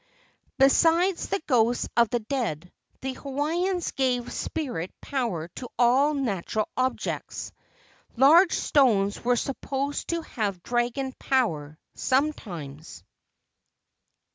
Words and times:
Besides 0.57 1.29
the 1.29 1.43
ghosts 1.45 1.87
of 1.95 2.09
the 2.09 2.21
dead, 2.21 2.71
the 3.01 3.13
Hawaiians 3.13 3.91
gave 3.91 4.33
spirit 4.33 4.91
power 4.99 5.47
to 5.49 5.69
all 5.77 6.15
natural 6.15 6.67
objects. 6.75 7.51
Large 8.17 8.53
stones 8.53 9.23
were 9.23 9.35
supposed 9.35 10.07
to 10.07 10.23
have 10.23 10.63
dragon 10.63 11.13
power 11.19 11.77
sometimes. 11.93 13.03